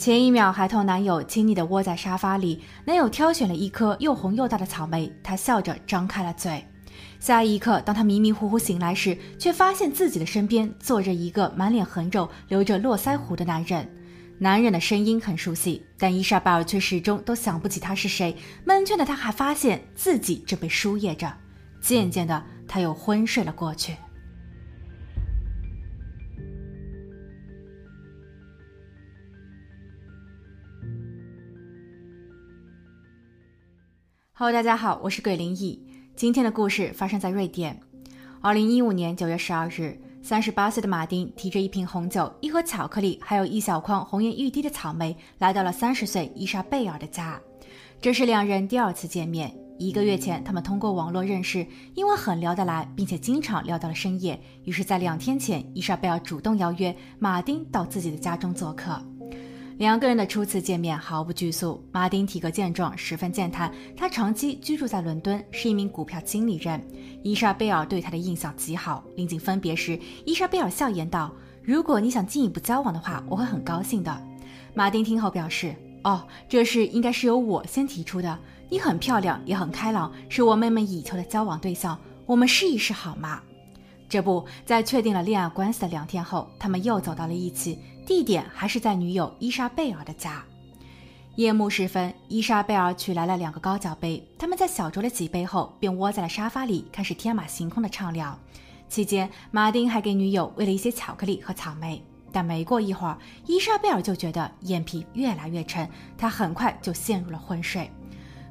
[0.00, 6.64] 前一秒还同男友亲昵地窝在沙发里，男友挑选了一颗又红又大的草莓，她笑着张开了嘴。
[7.18, 13.86] 下一刻，当她迷迷糊糊醒来时，却发现自己的身边坐着一个满脸横肉、留着络腮胡的男人。
[14.38, 18.34] 男人的声音很熟悉，但伊莎贝尔却始终都想不起他是谁。
[18.64, 21.30] 蒙圈的她还发现自己正被输液着，
[21.82, 23.94] 渐渐的，她又昏睡了过去。
[34.40, 35.78] Hello，大家好，我是鬼灵异。
[36.16, 37.78] 今天的故事发生在瑞典。
[38.40, 47.38] 二零一五年九月十二日，三十八岁的马丁提着一瓶红酒、一盒巧克力，还有一小筐红艳欲滴的草莓，来到了三十岁伊莎贝尔的家。
[48.00, 49.54] 这是两人第二次见面。
[49.78, 59.04] 一个月前，他们通过网络认识，因为很聊得来，并且经常聊到了深夜，于是，在两天前，伊莎贝尔主动邀约马丁到自己的家中做客。
[59.80, 61.82] 两个人的初次见面毫不拘束。
[61.90, 63.72] 马丁体格健壮，十分健谈。
[63.96, 66.78] 他长期居住在伦敦，是一名股票经理人。
[67.22, 69.02] 伊莎贝尔对他的印象极好。
[69.16, 71.32] 临近分别时，伊莎贝尔笑言道
[71.64, 74.22] ：“如果你想进一步交往的话，我会很高兴的。”
[74.74, 78.38] 马丁听后表示：“哦，这事应该是由我先提出的。
[78.68, 81.98] 你很漂亮，也很开朗，是我梦寐以求的交往对象。
[82.26, 83.40] 我们试一试好吗？”
[84.10, 87.78] 这不在确定了恋爱关系的两天后，他们又走到了一起。
[88.10, 90.44] 地点还是在女友伊莎贝尔的家。
[91.36, 98.36] 夜幕时分，伊莎贝尔取来了两个高脚杯，他们在小酌了几杯后，便窝在了沙发里，开始天马行空的畅聊。
[98.88, 102.02] 期间，马丁还给女友喂了一些巧克力和草莓。
[102.32, 103.16] 但没过一会儿，
[103.46, 105.88] 伊莎贝尔就觉得眼皮越来越沉，
[106.18, 107.88] 她很快就陷入了昏睡。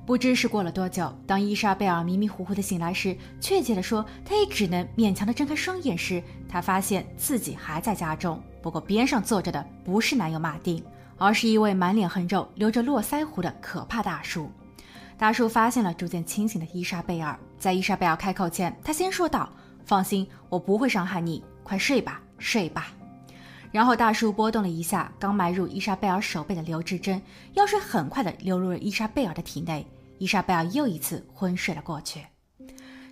[0.06, 8.42] 不知是过了多久，当伊莎贝尔迷迷糊糊的醒来时，确切的说，她也只能勉强的睁开双眼时，她发现自己还在家中。
[8.62, 10.84] 不过边上坐着的不是男友马丁，
[11.18, 14.52] 而是一位满脸横肉、留着络腮胡的可怕大叔。
[15.18, 19.50] 大叔发现了逐渐清醒的伊莎贝尔，在伊莎贝尔开口前，他先说道
[19.84, 22.88] ：“放心，我不会伤害你，快睡吧，睡吧。”
[23.72, 27.22] 然后大叔拨动了一下刚埋入伊莎贝尔手背的留置针，
[27.54, 29.86] 药水很快的流入了伊莎贝尔的体内，
[30.18, 32.22] 伊莎贝尔又一次昏睡了过去。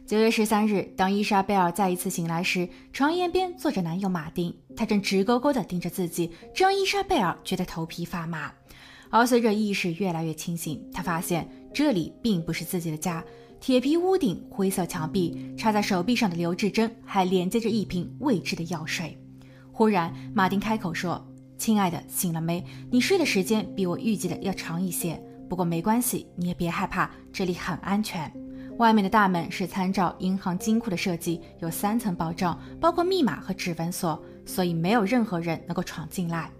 [0.08, 8.50] 九月十三日，当伊莎贝尔再一次醒来时，床沿边坐着男友马丁，他正直勾勾地盯着自己，这让伊莎贝尔觉得头皮发麻。
[9.10, 13.22] 而随着意识越来越清醒，她发现这里并不是自己的家，
[13.60, 19.18] 铁皮屋顶、灰色墙壁、插在手臂上的留置针，还连接着一瓶未知的药水。
[19.74, 21.22] 忽然，马丁开口说
[21.60, 22.64] ：“亲爱的，醒了没？
[22.90, 28.32] 你睡的时间比我预计的要长一些，不过没关系，你也别害怕，这里很安全。”
[28.78, 36.52] 外面的大门是参照银行金库的设计，有三层保障，包括密码和指纹锁，所以没有任何人能够闯进来。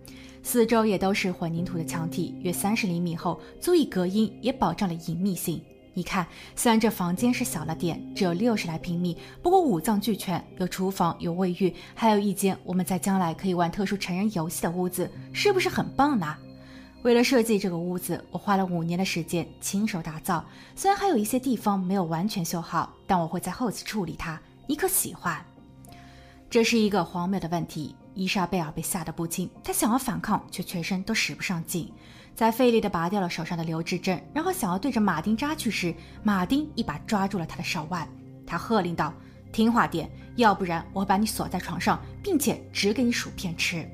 [0.42, 5.62] 四周也都是混凝土的墙体，约三十厘米厚，足以隔音，也保障了隐秘性。
[5.94, 16.36] 你看，虽然这房间是小了点，只有六十来平米，不过五脏俱全，有厨房，有卫浴，还有一间我们在将来可以玩特殊成人游戏的屋子，是不是很棒呢？
[17.08, 20.46] 为了设计这个屋子，我花了五年的时间亲手打造。
[20.76, 24.38] 虽然还有一些地方没有完全修好，但我会在后期处理它。
[24.68, 25.42] 你可喜欢？
[26.50, 27.96] 这是一个荒谬的问题。
[28.14, 31.90] 伊莎贝尔被吓得不轻，她想要反抗，却全身都使不上劲。
[32.36, 38.06] 在费力地拔掉了手上的留置针，然后想要对着马丁扎去时，马丁一把抓住了她的手腕。
[38.46, 39.14] 他喝令道
[39.54, 43.90] ：“听话点，要不然我会把你锁在床上，并且只给你薯片吃。”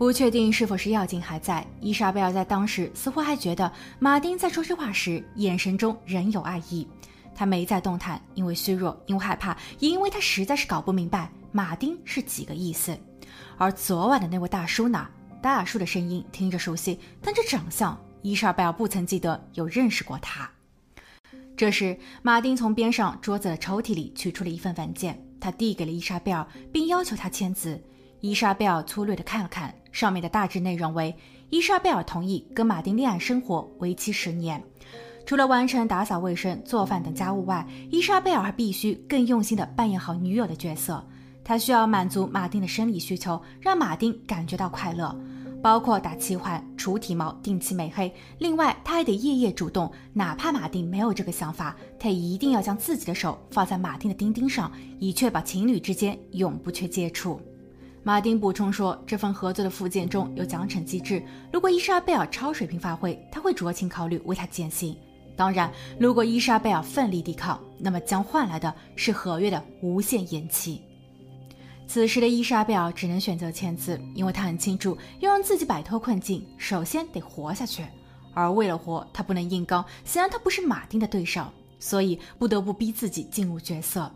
[0.00, 6.88] 不确定是否是药劲还在，伊莎贝尔在当时似乎还觉得马丁在说这话时眼神中仍有爱意。
[7.34, 12.98] 他没再动弹，因为虚弱，因为害怕，也因为他实在是搞不明白马丁是几个意思。
[13.58, 15.06] 而昨晚的那位大叔呢？
[15.42, 20.50] 大叔的声音听着熟悉，但这长相，伊莎贝尔不曾记得有认识过他。
[21.54, 27.78] 这时，马丁从边上桌子的抽屉里取出了一份文件，他递给了伊莎贝尔，并要求他签字。
[28.20, 29.74] 伊莎贝尔粗略地看了看。
[29.92, 31.12] 上面的大致内容为：
[31.48, 34.62] 伊莎贝尔同意跟马丁恋爱生活，为期十年。
[35.26, 41.04] 除了完成打扫卫生、做饭等家务外，伊莎贝尔还必须更用心地扮演好女友的角色。
[41.42, 45.12] 她需要满足马丁的生理需求，让马丁感觉到快乐，
[45.60, 48.12] 包括打气环、除体毛、定期美黑。
[48.38, 54.70] 另外，她还得夜夜主动，哪怕马丁没有这个想法，她一定要将自己的手放在马丁的丁丁上，
[55.00, 57.40] 以确保情侣之间永不缺接触。
[58.02, 64.96] 马丁补充说，这份合作的附件中有奖惩机制，如果伊莎贝尔超水平发挥，他会酌情考虑为他减刑。
[65.36, 70.80] 当然，如果伊莎贝尔奋力抵抗，那么将换来的是合约的无限延期。
[71.86, 77.84] 此时的伊莎贝尔只能选择签字，因为她很清楚，要让自己摆脱困境，首先得活下去。
[78.32, 81.44] 而为了活，他不能硬刚，显然他不是马丁的对手，
[81.80, 84.08] 所以不得不逼自己进入角色。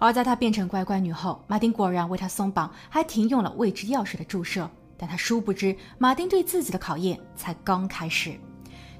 [0.00, 4.68] 而在她变成乖乖女后，马丁果然为她松绑，还停用了未知药水的注射。
[4.98, 8.34] 但他殊不知，马丁对自己的考验才刚开始。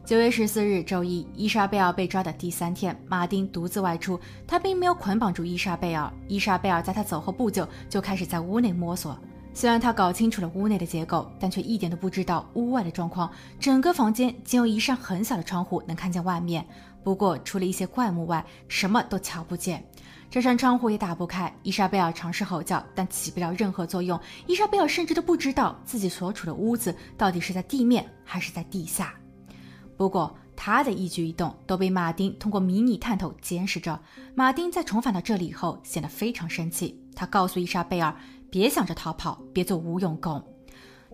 [0.05, 4.19] 九月十四日，周一，伊莎贝尔被抓的第三天，马丁独自外出。
[4.45, 6.13] 他并没有捆绑住伊莎贝尔。
[6.27, 9.17] 伊莎贝尔在他走后不久就开始在屋内摸索。
[9.55, 13.31] 虽然他搞清楚了屋内的结构，但却一点都不知道屋外的状况。
[13.61, 16.67] 整个房间仅有一扇很小的窗户能看见外面，
[17.03, 19.85] 不过除了一些怪木外，什么都瞧不见。
[20.31, 21.55] 这扇窗户也打不开。
[21.63, 24.19] 伊莎贝尔尝试吼叫，但起不了任何作用。
[24.47, 29.15] 伊莎贝尔甚至都不知道自己所处的屋子到底是在地面还是在地下。
[29.97, 34.01] 不过，他的一举一动都被马丁通过迷你探头监视着。
[34.35, 36.99] 马丁在重返到这里以后，显得非常生气。
[37.15, 38.17] 他告诉伊莎贝尔，
[38.51, 40.43] 别想着逃跑，别做无用功。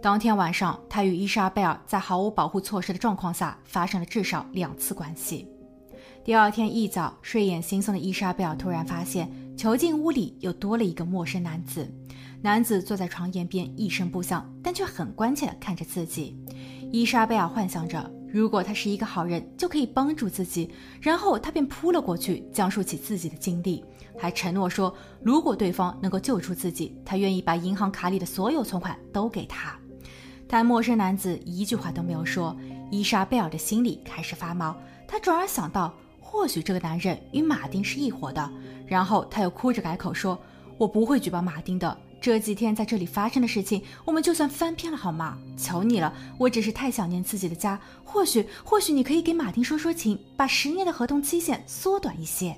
[0.00, 5.48] 当天晚上，他与伊莎贝尔在毫无保护措施的状况下发生了至少两次关系。
[6.28, 11.90] 第二天一早，睡眼惺忪的伊莎贝尔突然发现，囚禁屋里又多了一个陌生男子。
[12.42, 16.38] 男子坐在床沿边，一声不响，但却很关切地看着自己。
[16.92, 20.70] 伊莎贝尔幻想着，如果他是一个好人，就可以帮助自己。
[21.00, 23.82] 然后他便扑了过去，讲述起自己的经历，
[24.18, 29.74] 还承诺说，如果对方能够救出自己，他愿意把银行卡里的所有存款都给他。
[30.46, 32.54] 但陌生男子一句话都没有说，
[32.90, 34.76] 伊莎贝尔的心里开始发毛。
[35.06, 35.90] 他转而想到。
[36.30, 38.52] 或许这个男人与马丁是一伙的，
[38.86, 40.38] 然后他又哭着改口说
[40.76, 41.98] ：“我不会举报马丁的。
[42.20, 45.38] 这几天在这里发生的事情，我们就算翻篇了好吗？
[45.56, 47.80] 求你了，我只是太想念自己的家。
[48.04, 52.54] 或许，或许你可以给马丁说说情，把十年的合同期限缩短一些。”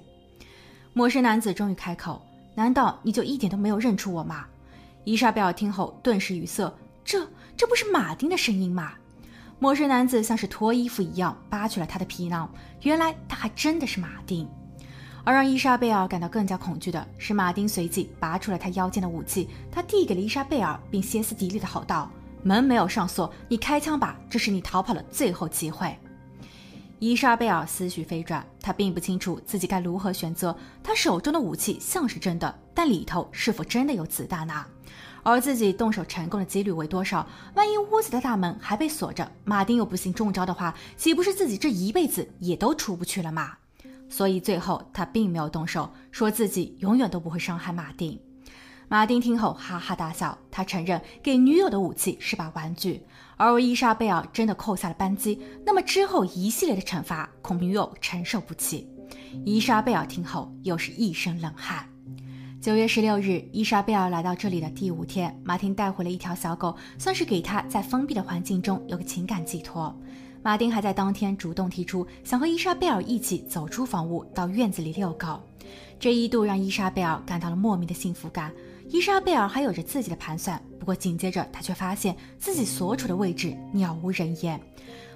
[0.93, 2.20] 陌生男子终于开口
[2.56, 4.46] ：“难道你就一点都没有认出我吗？”
[5.05, 6.70] 伊莎贝尔听后顿时语塞
[7.05, 7.25] ：“这，
[7.56, 8.94] 这不是马丁的声音吗？”
[9.62, 14.49] 陌生男子像是脱衣服一样扒去了他的皮囊，原来他还真的是马丁。
[15.23, 22.11] 而让伊莎贝尔感到更加恐惧的是，马丁随即拔出了他腰间的武器，他递给了伊莎贝尔，并歇斯底里的吼道
[22.43, 25.95] ：“门没有上锁，你开枪吧，这是你逃跑的最后机会。”
[26.99, 30.56] 伊莎贝尔思绪飞转，她并不清楚自己该如何选择。
[30.83, 34.65] 她手中的武器像是真的，但里头是否真的有子弹呢？
[35.22, 37.26] 而自己动手成功的几率为多少？
[37.55, 43.58] 万一屋子的大门还被锁着，马丁又不幸中招的话，岂不是自己这一辈子也都出不去了吗？
[44.08, 48.20] 所以最后他并没有动手，说自己永远都不会伤害马丁。
[48.88, 53.06] 马丁听后哈哈大笑，他承认给女友的武器是把玩具。
[53.37, 58.88] 而伊莎贝尔真的扣下了扳机，那么之后一系列的惩罚恐女友承受不起。
[59.44, 61.90] 伊莎贝尔听后又是一身冷汗。
[62.61, 69.99] 九月十六日，伊莎贝尔来到这里的第五天，马丁带回了一条小狗，算是给他在封闭的环境中有个情感寄托。
[70.43, 75.41] 马丁还在当天主动提出想和伊莎贝尔一起走出房屋，到院子里遛狗，
[75.99, 78.53] 这一度让伊莎贝尔感到了莫名的幸福感。
[78.91, 84.61] 伊莎贝尔还有着自己的盘算，不过紧接着她却发现自己所处的位置鸟无人烟，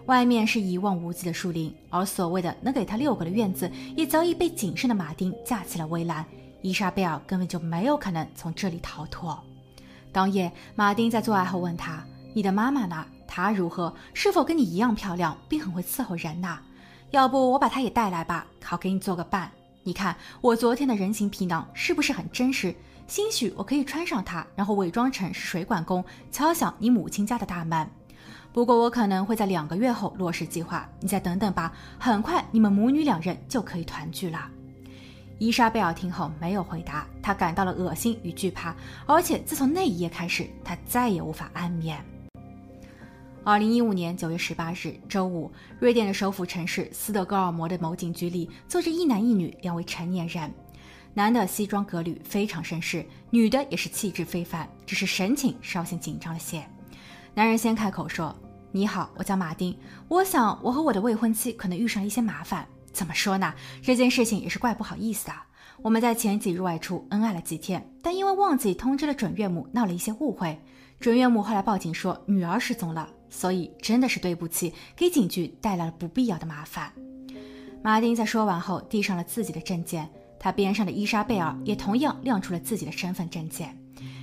[0.06, 6.24] 外面是一望无际的树林，而所谓的能给他遛狗的院子，也早已被谨慎的马丁架起了围栏。
[6.64, 9.38] 伊莎贝尔根本就没有可能从这里逃脱。
[10.10, 12.02] 当夜，马丁在做爱后问他
[12.32, 13.04] ：“你的妈妈呢？
[13.28, 13.94] 她如何？
[14.14, 16.58] 是否跟你一样漂亮，并很会伺候人呢？
[17.10, 19.50] 要不我把她也带来吧，好给你做个伴。
[19.82, 22.74] 你看我昨天的人形皮囊是不是很真实？
[23.06, 26.02] 兴许我可以穿上它，然后伪装成是水管工，
[26.32, 27.86] 敲响你母亲家的大门。
[28.54, 31.74] 不过我可能会在两个月后落实计划，你再等等吧。
[31.98, 34.48] 很快，你们母女两人就可以团聚了。”
[35.38, 38.74] 伊莎贝尔听后没有回答，她感到了恶心与惧怕，
[39.06, 41.98] 而且自从那一夜开始，她再也无法安眠。
[43.42, 50.50] 二零一五年九月十八日周五，瑞典的首府城市斯德哥尔摩的某警局里坐着一男一女两位成年人，
[51.12, 56.64] 男的西装革履，非常绅士；女的也是气质非凡，只是神情稍显紧张了些。
[57.34, 58.34] 男人先开口说
[58.72, 59.76] ：“你好，我叫马丁，
[60.08, 63.52] 我想我和我的未婚妻可能遇上一些麻烦。”怎么说呢？
[63.82, 65.32] 这件事情也是怪不好意思的。
[65.82, 70.58] 我们在前几日外出，恩爱了几天，但因为忘记通知了准岳母，闹了一些误会。
[71.00, 76.90] 准岳母后来报警说女儿失踪了，所以真的是对不起，给警局带来了不必要的麻烦。
[77.82, 80.08] 马丁在说完后，递上了自己的证件，
[80.38, 83.76] 他边上的伊莎贝尔也同样亮出了自己的身份证件。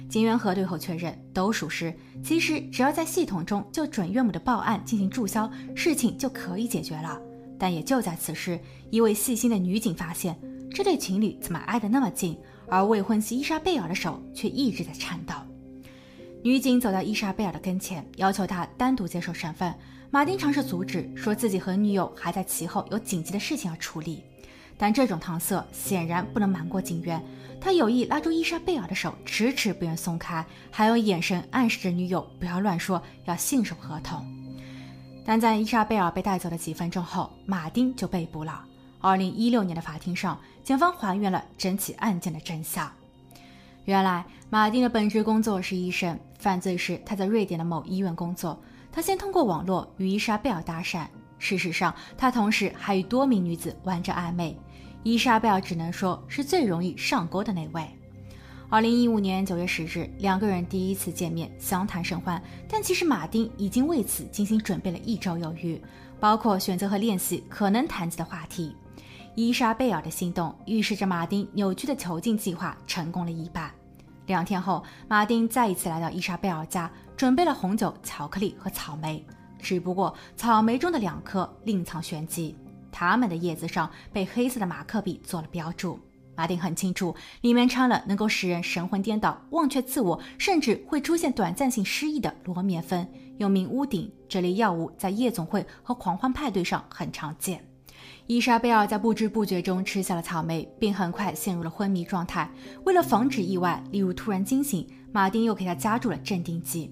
[0.10, 1.94] 警员核对后确认都属实。
[2.24, 7.22] 其实只要在系统中就准岳母的报案进行注销，事情就可以解决了。
[7.62, 10.36] 但也就在此时，一位细心的女警发现
[10.74, 12.36] 这对情侣怎么挨得那么近，
[12.68, 15.36] 而未婚妻伊莎贝尔的手却一直在颤抖。
[16.42, 19.72] 女警走到伊莎贝尔的跟前，要求她单独接受身份。
[20.10, 24.24] 马丁尝试阻止，说自己和女友还在其后有紧急的事情要处理。
[24.76, 27.24] 但这种搪塞显然不能瞒过警员，
[27.62, 34.41] 他有意拉住伊莎贝尔的手，迟迟不愿松开，还用眼神暗示着女友不要乱说，要信守合同。
[35.24, 38.64] 但在伊莎贝尔被带走的几分钟后，马丁就被捕了。
[39.00, 42.92] 二零一六年的法庭上，检方还原了整起案件的真相。
[43.86, 48.60] 原来，马丁的本职工作是医生，犯罪时他在瑞典的某医院工作。
[48.92, 51.08] 他先通过网络与伊莎贝尔搭讪，
[51.40, 54.56] 事实上，他同时还与多名女子玩着暧昧。
[55.04, 57.88] 伊莎贝尔只能说是最容易上钩的那位。
[58.72, 62.42] 二零一五年九月十日，两个人第一次见面，相谈甚欢。
[62.70, 65.80] 但其实马丁已经为此精心准备了一周有余，
[66.22, 68.74] 包括选择和练习可能谈及的话题。
[69.36, 73.70] 伊莎贝尔的心动预示着马丁扭曲的囚禁计划成功了一半。
[74.28, 79.22] 两天后，马丁再一次来到伊莎贝尔家，准备了红酒、巧克力和草莓。
[79.60, 82.56] 只不过，草莓中的两颗另藏玄机，
[82.90, 86.00] 它们的叶子上被黑色的马克笔做了标注。
[86.42, 93.08] 马丁很清楚，里面掺了能够使人神魂颠倒、忘却自我，甚至会出现短暂性失忆的罗棉酚，
[93.38, 94.12] 又名屋顶。
[94.28, 97.64] 这类药物在夜总会和狂欢派对上很常见。
[98.26, 102.52] 伊莎贝尔在不知不觉中吃下了草莓，并很快陷入了昏迷状态。
[102.86, 106.92] 为了防止意外，例如突然惊醒，马丁又给她加注了镇定剂。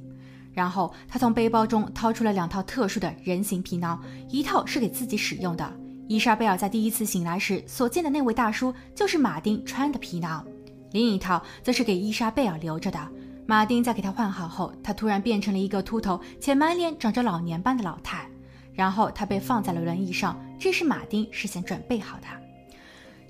[0.53, 5.74] 然后他从背包中掏出了两套特殊的人形皮囊，一套是给自己使用的。
[6.10, 10.44] 伊莎贝尔在第一次醒来时所见的那位大叔就是马丁穿的皮囊，
[10.92, 13.00] 另一套则是给伊莎贝尔留着的。
[13.46, 18.28] 马丁在给他换好后，他突然变成了一个秃头且满脸长着老年斑的老太。
[18.74, 22.25] 然后他被放在了轮椅上，这是马丁事先准备好的。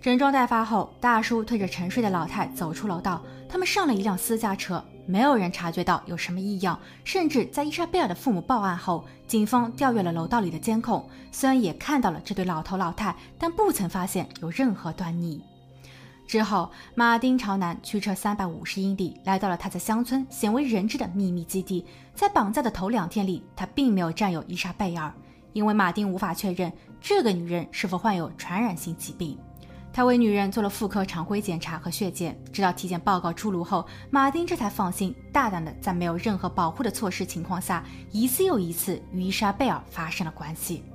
[0.02, 6.80] 整装待发后，大叔推着沉睡的老太走出楼道，他们上了一辆私家车，没有人察觉到有什么异样。
[7.04, 15.42] 甚至在伊莎贝尔的父母报案后，警方调阅了楼道里的监控，虽然也看到了这对老头老太，但不曾发现有任何端倪。
[16.28, 21.84] 之后，马丁朝南驱车三百五十英里，来到了他在乡村鲜为人知的秘密基地。
[22.14, 25.12] 在绑架的头两天里，他并没有占有伊莎贝尔。
[25.54, 29.36] 因为马丁无法确认这个女人是否患有传染性疾病，
[30.00, 40.86] 他为女人做了妇科常规检查和血检，直到体检报告出炉后，马丁这才放心，大胆的在没有任何保护的措施情况下，一次又一次与伊莎贝尔发生了关系，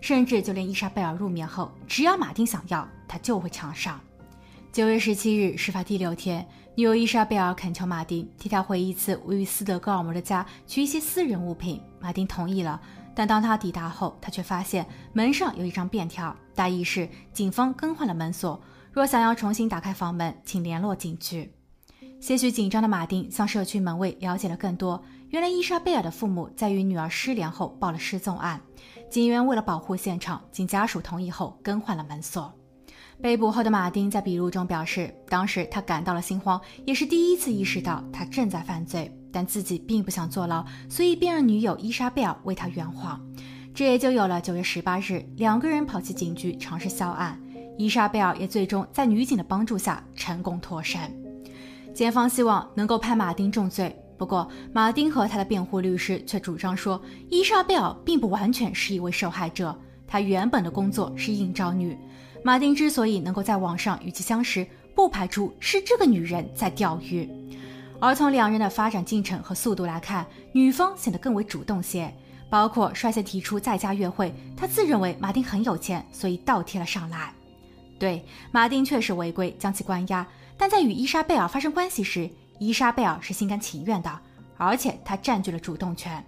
[0.00, 4.00] 甚至就连伊莎贝尔入眠后，只要马丁想要，他就会强上。
[4.72, 11.78] 九月十七日，事发第六天，女友伊莎贝尔恳求马丁替她回一次位于斯德哥尔摩的家，取一些私人物品。
[12.00, 12.80] 马丁同意了。
[13.16, 18.60] 但当他抵达后，他却发现门上有一张便条，大意是警方更换了门锁，
[18.92, 21.50] 若想要重新打开房门，请联络警局。
[22.20, 28.60] 些许紧张的马丁向社区门卫了解了更多，原来伊莎贝尔的父母在与女儿失联后报了失踪案，
[29.10, 32.52] 警员为了保护现场，经家属同意后更换了门锁。
[33.20, 39.10] 被捕后的马丁在笔录中表示，当时他感到了心慌，也是第一次意识到他正在犯罪。
[39.32, 43.20] 但自己并不想坐牢，所以便让女友伊莎贝尔为他圆谎。
[43.74, 47.38] 这也就有了九月十八日，两个人跑去警局尝试销案。
[47.76, 50.98] 伊莎贝尔也最终在女警的帮助下成功脱身。
[51.92, 61.94] 检方希望能够判马丁重罪，不过马丁和他的辩护律师却主张说，伊莎贝尔并不完全是一位受害者，她原本的工作是应招女。
[62.46, 67.28] 马丁之所以能够在网上与其相识，不排除是这个女人在钓鱼。
[67.98, 72.08] 而从两人的发展进程和速度来看，女方显得更为主动些，
[72.48, 74.32] 包括率先提出在家约会。
[74.56, 77.34] 他自认为马丁很有钱，所以倒贴了上来。
[77.98, 80.24] 对，马丁确实违规，将其关押。
[80.56, 84.20] 但在与伊莎贝尔发生关系时，伊莎贝尔是心甘情愿的，
[84.56, 86.24] 而且她占据了主动权。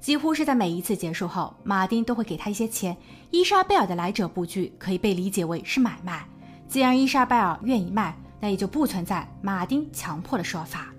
[0.00, 2.96] 几乎是在每一次结束后，马丁都会给他一些钱。
[3.30, 6.26] 伊莎贝尔的来者不拒，可以被理解为是买卖。
[6.68, 10.92] 既然伊莎贝尔愿意卖，那也就不存在马丁强迫的说法。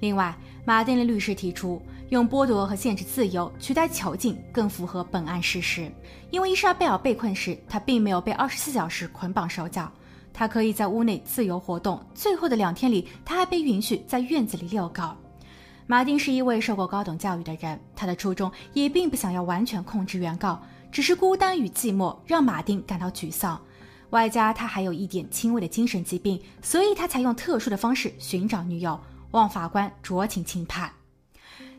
[0.00, 0.34] 另外，
[0.64, 5.92] 马丁的律师提出，用剥夺和限制自由取代囚禁更符合本案事实。
[6.30, 9.90] 因为伊莎贝尔被困时，他并没有被二十四小时捆绑手脚，
[10.32, 12.00] 他可以在屋内自由活动。
[12.14, 15.02] 最后的两天里，他还被允许在院子里遛狗。
[15.90, 20.60] 马丁是一位受过高等教育的人，他的初衷也并不想要完全控制原告，
[20.92, 23.58] 只是孤单与寂寞让马丁感到沮丧，
[24.10, 29.00] 外加他还有一点轻微的精神疾病，所以他才用特殊的方式寻找女友。
[29.30, 30.90] 望法官酌情轻判，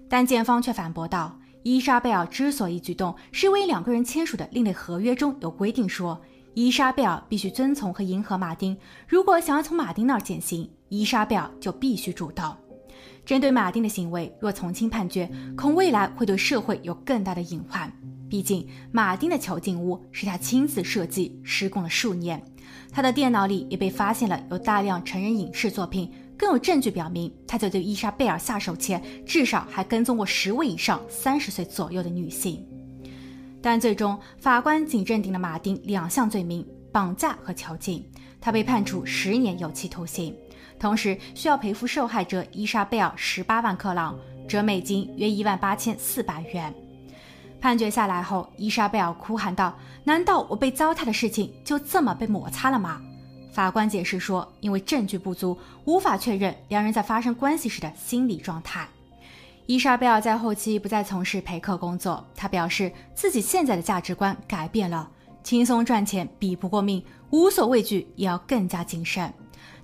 [0.09, 6.19] 但检方却反驳道：伊莎贝尔之所以举动，是因为两个人签署的另类合约中有规定说，
[6.55, 8.75] 伊莎贝尔必须遵从和迎合马丁。
[9.07, 12.55] 如果想要从马丁那儿减刑，伊莎贝尔就必须主动。
[13.25, 17.91] 针对马丁的行为，若从轻判决，恐未来会对社会有更大的隐患。
[18.29, 22.39] 毕竟，马丁的囚禁屋是他亲自设计、施工了数年，
[22.91, 32.63] 他的电脑里也被发现了有大量成人影视作品，更有证据表明，他在对伊莎贝尔下手前，至少还跟踪过十位以上三十岁左右的女性。
[33.61, 38.05] 但最终，法官仅认定了马丁两项罪名：绑架和囚禁。
[38.41, 40.35] 他被判处十年有期徒刑，
[40.79, 44.17] 同时需要赔付受害者伊莎贝尔十八万克朗，
[44.47, 46.73] 折美金约一万八千四百元。
[47.61, 53.01] 判决下来后，伊莎贝尔哭喊道：“难道我被糟蹋的事情就这么被抹擦了吗？”
[53.51, 58.87] 法官解释说：“因为证据不足，无法确认两人在发生关系时的心理状态。”
[59.65, 65.09] 伊莎贝尔在后期不再从事陪客工作，她表示自己现在的价值观改变了，
[65.43, 69.31] 轻松赚钱比不过命，无所畏惧也要更加谨慎。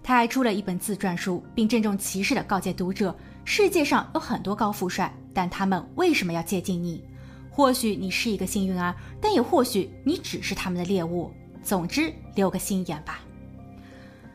[0.01, 7.03] 他还出了一本自传书，并郑重其事地告诫读者：世界上有很多高富帅，但他们为什么要接近你？
[7.49, 11.31] 或许你是一个幸运儿，但也或许你只是他们的猎物。
[11.63, 13.21] 总之，留个心眼吧。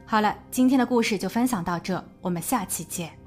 [0.06, 3.19] 好了，今天的故事就分享到这，我们下期见。